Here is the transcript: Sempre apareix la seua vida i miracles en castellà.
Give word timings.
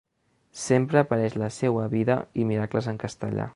Sempre 0.61 0.99
apareix 1.01 1.37
la 1.43 1.51
seua 1.59 1.85
vida 1.93 2.17
i 2.45 2.49
miracles 2.53 2.91
en 2.95 3.01
castellà. 3.07 3.49